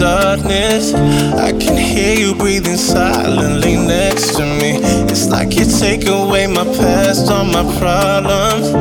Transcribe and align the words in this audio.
darkness. 0.00 0.94
I 0.94 1.52
can 1.52 1.76
hear 1.76 2.14
you 2.18 2.34
breathing 2.34 2.76
silently 2.76 3.76
next 3.76 4.36
to 4.36 4.42
me. 4.42 4.78
It's 5.12 5.28
like 5.28 5.54
you 5.54 5.66
take 5.66 6.06
away 6.08 6.46
my 6.46 6.64
past, 6.64 7.30
all 7.30 7.44
my 7.44 7.64
problems. 7.78 8.72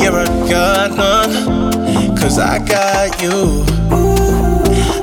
Yeah, 0.00 0.12
I 0.14 0.26
got 0.48 0.96
none, 0.96 2.16
cause 2.16 2.38
I 2.38 2.58
got 2.64 3.20
you. 3.20 3.64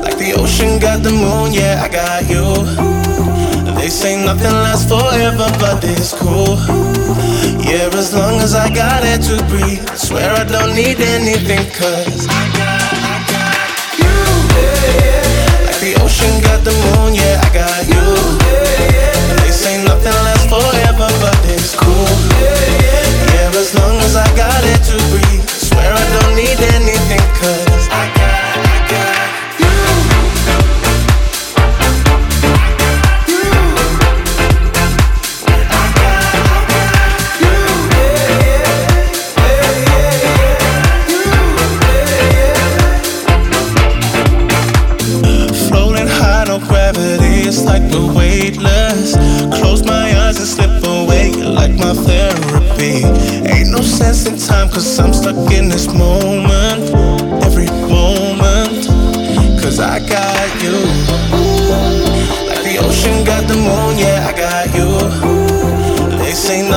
Like 0.02 0.18
the 0.18 0.34
ocean 0.38 0.80
got 0.80 1.04
the 1.04 1.12
moon, 1.12 1.54
yeah, 1.54 1.84
I 1.86 1.90
got 1.90 2.24
you. 2.30 2.46
They 3.76 3.90
say 3.90 4.16
nothing 4.24 4.56
lasts 4.64 4.90
forever, 4.90 5.48
but 5.60 5.84
it's 5.84 6.14
cool. 6.14 6.56
Yeah, 7.68 7.90
as 7.94 8.14
long 8.14 8.40
as 8.40 8.56
I 8.56 8.74
got 8.74 9.04
it 9.04 9.22
to 9.28 9.44
breathe, 9.50 9.86
I 9.90 9.96
swear 9.96 10.32
I 10.32 10.46
don't 10.46 10.74
need 10.74 11.00
anything, 11.02 11.66
cause 11.72 12.28
I 12.30 12.58
got 12.58 12.75
The 16.26 16.42
got 16.42 16.64
the 16.64 16.74
moon, 16.74 17.14
yeah, 17.14 17.38
I 17.38 17.50
got 17.54 17.86
you. 17.86 18.02
They 19.46 19.52
say 19.52 19.84
nothing 19.86 20.18
lasts 20.26 20.50
forever, 20.50 21.06
but 21.22 21.38
it's 21.46 21.76
cool. 21.76 22.10
Yeah, 22.42 23.54
as 23.54 23.76
long 23.78 23.98
as 24.02 24.16
I 24.16 24.26
got 24.36 24.64
it 24.64 24.82
to 24.90 24.98
breathe, 25.14 25.48
swear 25.48 25.94
I 25.94 26.06
don't 26.18 26.36
need 26.36 26.58
anything, 26.74 27.22
cause 27.38 27.65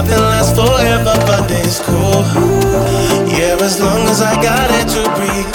nothing 0.02 0.20
lasts 0.20 0.54
forever, 0.54 1.14
but 1.26 1.50
it's 1.50 1.80
cool. 1.80 2.22
Yeah, 3.34 3.58
as 3.66 3.80
long 3.80 4.06
as 4.06 4.22
I 4.22 4.34
got 4.40 4.70
it 4.78 4.86
to 4.94 5.02
breathe, 5.16 5.47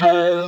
for 0.00 0.46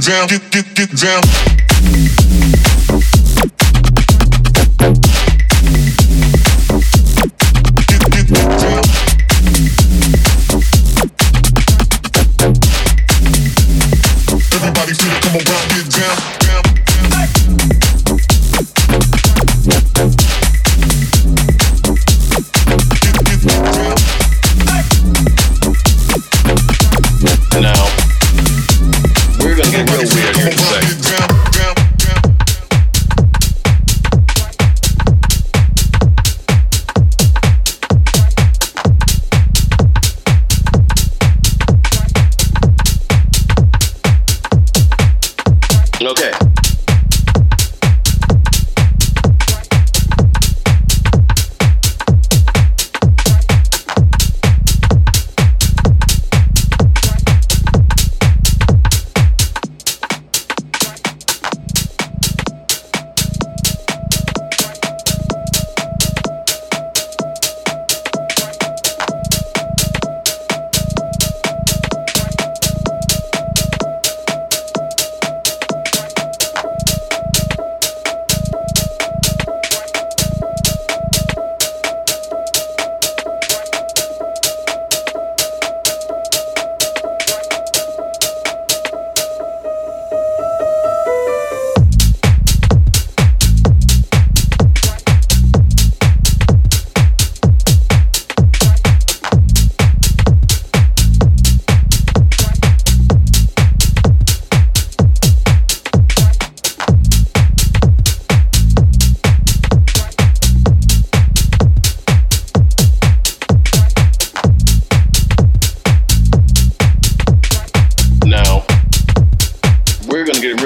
down, 0.00 0.28
get, 0.28 0.50
get, 0.50 0.74
get 0.74 0.90
down. 0.96 1.49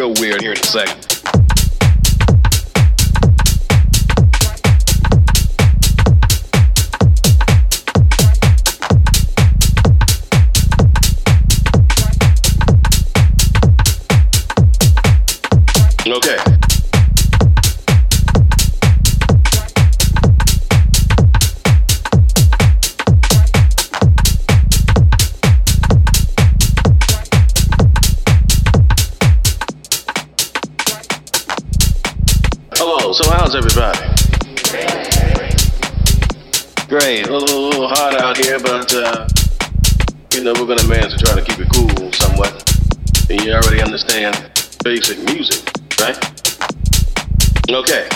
real 0.05 0.15
weird 0.21 0.43
here 0.43 0.53
in 0.53 0.59
a 0.59 0.63
second. 0.63 1.01
Okay. 16.07 16.54
Everybody? 33.55 33.99
Great. 36.89 37.29
A 37.29 37.33
little, 37.33 37.57
a 37.57 37.71
little 37.71 37.89
hot 37.89 38.21
out 38.21 38.37
here, 38.37 38.59
but 38.59 38.93
uh, 38.93 39.29
you 40.35 40.43
know 40.43 40.53
we're 40.59 40.67
gonna 40.67 40.89
manage 40.89 41.15
to 41.15 41.25
try 41.25 41.39
to 41.39 41.45
keep 41.45 41.61
it 41.61 41.69
cool 41.71 42.11
somewhat. 42.15 42.51
And 43.31 43.41
you 43.43 43.53
already 43.53 43.81
understand 43.81 44.35
basic 44.83 45.23
music, 45.31 45.63
right? 46.01 46.19
Okay. 47.71 48.09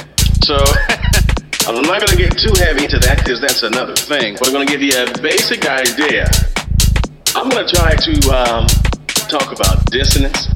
So 0.42 0.58
I'm 1.70 1.86
not 1.86 2.04
gonna 2.04 2.16
get 2.18 2.36
too 2.36 2.52
heavy 2.58 2.82
into 2.82 2.98
that 2.98 3.18
because 3.18 3.40
that's 3.40 3.62
another 3.62 3.94
thing. 3.94 4.34
But 4.40 4.48
I'm 4.48 4.52
gonna 4.52 4.66
give 4.66 4.82
you 4.82 4.90
a 4.98 5.06
basic 5.22 5.66
idea. 5.68 6.26
I'm 7.36 7.48
gonna 7.48 7.68
try 7.68 7.94
to 7.94 8.14
um, 8.34 8.66
talk 9.30 9.52
about 9.54 9.88
dissonance. 9.92 10.48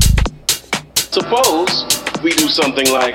Suppose 1.15 1.87
we 2.25 2.33
do 2.33 2.49
something 2.49 2.91
like 2.91 3.15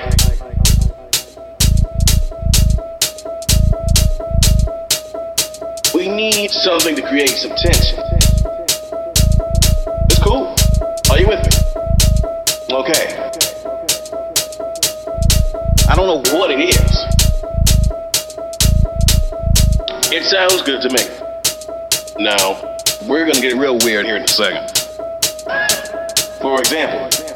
need 6.18 6.50
something 6.50 6.96
to 6.96 7.02
create 7.02 7.28
some 7.28 7.52
tension. 7.54 7.96
It's 10.10 10.18
cool. 10.18 10.52
Are 11.12 11.18
you 11.20 11.28
with 11.28 11.38
me? 11.46 12.74
Okay. 12.74 13.30
I 15.88 15.94
don't 15.94 16.08
know 16.08 16.20
what 16.36 16.50
it 16.50 16.58
is. 16.58 16.92
It 20.10 20.24
sounds 20.24 20.62
good 20.62 20.82
to 20.82 20.88
me. 20.90 21.04
Now, 22.18 22.76
we're 23.06 23.24
gonna 23.24 23.40
get 23.40 23.54
real 23.56 23.78
weird 23.84 24.06
here 24.06 24.16
in 24.16 24.22
a 24.22 24.28
second. 24.28 24.68
For 26.40 26.58
example, 26.58 27.27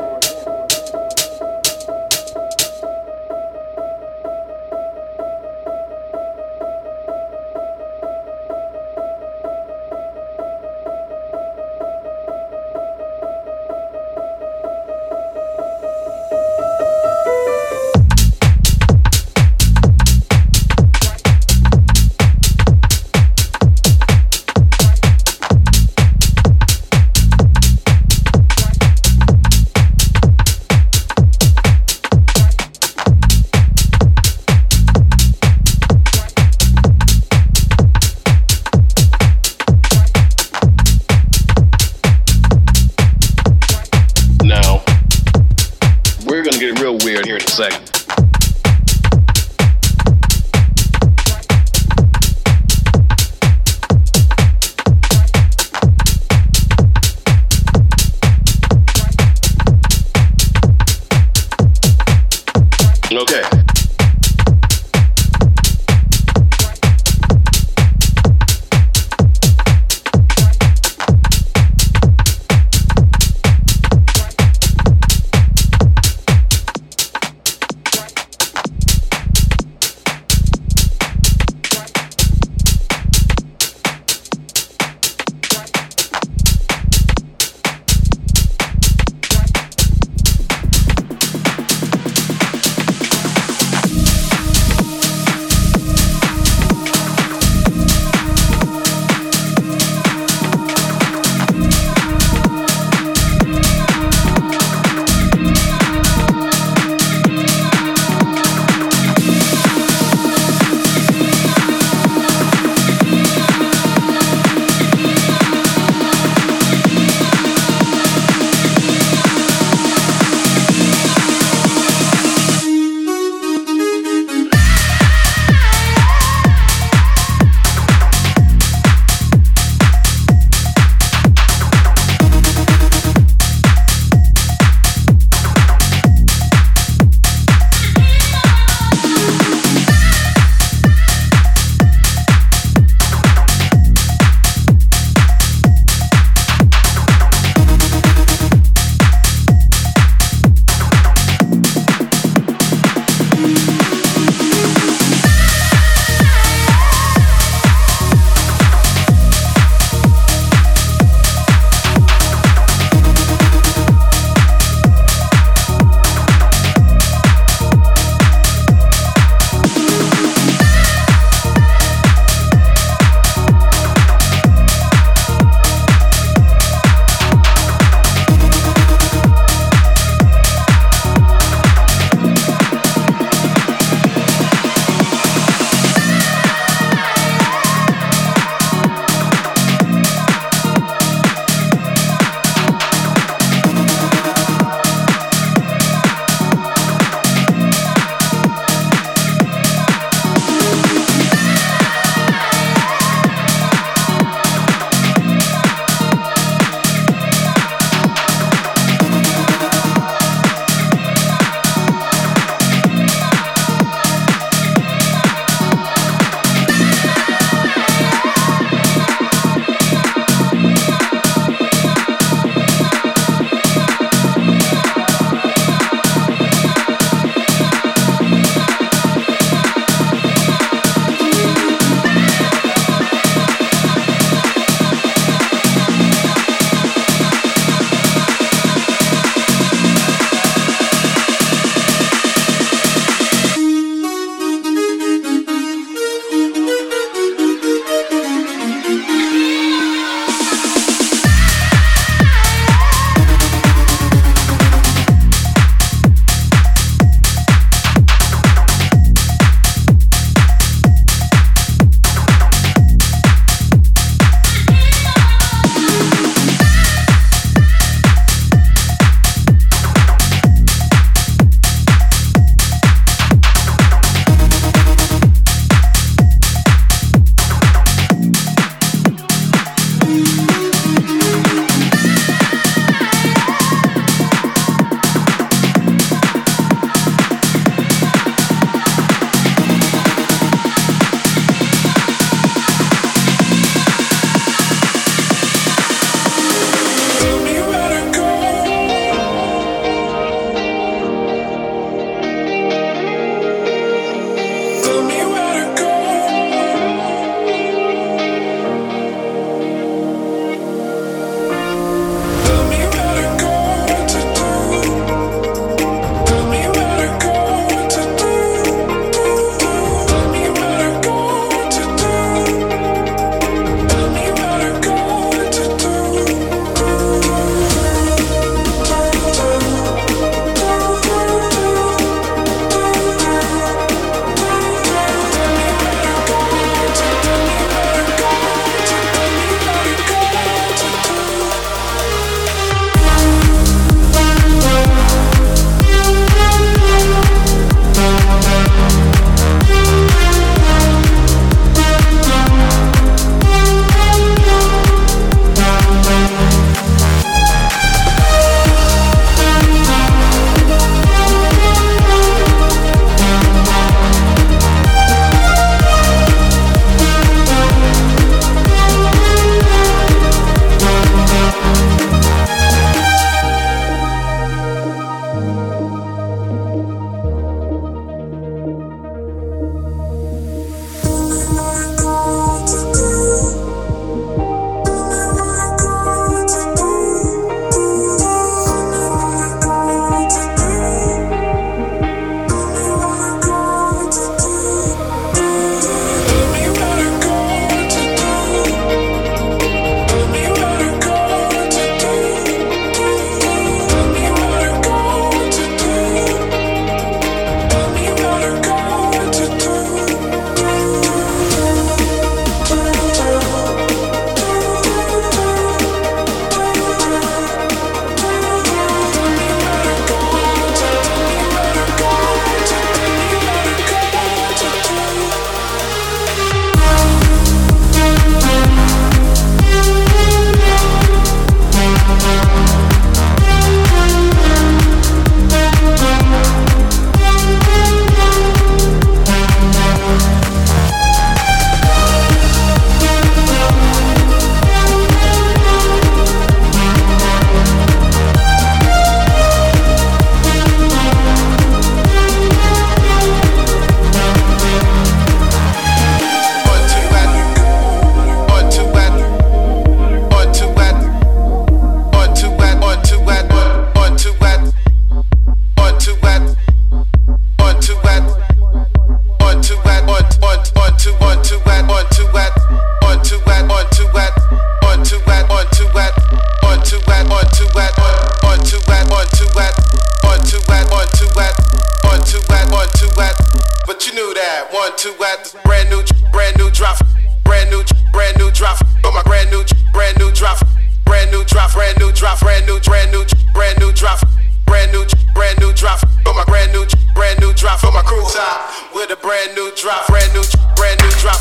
drop, 501.22 501.38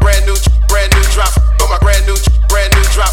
brand 0.00 0.24
new, 0.26 0.36
brand 0.68 0.94
new 0.94 1.02
drop. 1.10 1.34
Got 1.58 1.68
my 1.68 1.78
brand 1.82 2.06
new, 2.06 2.14
brand 2.48 2.70
new 2.72 2.86
drop, 2.94 3.10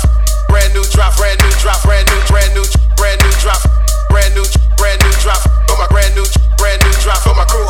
brand 0.48 0.72
new 0.72 0.86
drop, 0.94 1.18
brand 1.18 1.42
new 1.42 1.50
drop, 1.58 1.82
brand 1.82 2.06
new, 2.06 2.22
brand 2.30 2.54
new, 2.54 2.64
brand 2.96 3.20
new 3.26 3.34
drop, 3.42 3.62
brand 4.08 4.36
new, 4.38 4.46
brand 4.78 5.02
new 5.02 5.12
drop. 5.18 5.42
Got 5.66 5.80
my 5.82 5.88
brand 5.90 6.14
new, 6.14 6.26
brand 6.62 6.80
new 6.86 6.94
drop. 7.02 7.26
Got 7.26 7.36
my 7.36 7.46
crew 7.46 7.66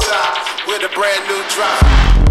with 0.67 0.83
a 0.83 0.91
brand 0.93 1.23
new 1.31 1.41
drop. 1.55 2.30